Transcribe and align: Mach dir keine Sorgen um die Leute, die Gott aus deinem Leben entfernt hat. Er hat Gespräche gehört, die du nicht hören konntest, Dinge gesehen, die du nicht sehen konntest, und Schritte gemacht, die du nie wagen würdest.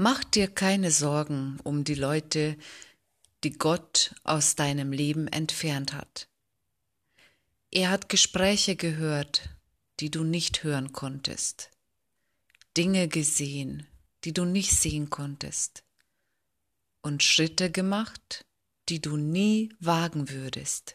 Mach 0.00 0.22
dir 0.22 0.46
keine 0.46 0.92
Sorgen 0.92 1.58
um 1.64 1.82
die 1.82 1.96
Leute, 1.96 2.56
die 3.42 3.50
Gott 3.50 4.14
aus 4.22 4.54
deinem 4.54 4.92
Leben 4.92 5.26
entfernt 5.26 5.92
hat. 5.92 6.28
Er 7.72 7.90
hat 7.90 8.08
Gespräche 8.08 8.76
gehört, 8.76 9.48
die 9.98 10.08
du 10.08 10.22
nicht 10.22 10.62
hören 10.62 10.92
konntest, 10.92 11.72
Dinge 12.76 13.08
gesehen, 13.08 13.88
die 14.22 14.32
du 14.32 14.44
nicht 14.44 14.70
sehen 14.70 15.10
konntest, 15.10 15.82
und 17.02 17.24
Schritte 17.24 17.68
gemacht, 17.68 18.46
die 18.88 19.00
du 19.00 19.16
nie 19.16 19.74
wagen 19.80 20.30
würdest. 20.30 20.94